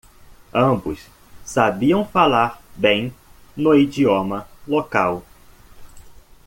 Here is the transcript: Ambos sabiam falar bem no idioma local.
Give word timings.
Ambos 0.51 1.01
sabiam 1.45 2.03
falar 2.03 2.59
bem 2.75 3.13
no 3.55 3.75
idioma 3.75 4.47
local. 4.67 5.23